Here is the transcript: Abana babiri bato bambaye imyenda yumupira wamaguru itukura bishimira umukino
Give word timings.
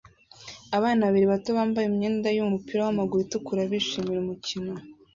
Abana 0.77 1.01
babiri 1.07 1.25
bato 1.33 1.49
bambaye 1.57 1.85
imyenda 1.87 2.27
yumupira 2.37 2.81
wamaguru 2.87 3.21
itukura 3.25 3.61
bishimira 3.71 4.19
umukino 4.21 4.71